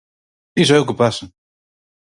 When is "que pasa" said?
0.87-1.25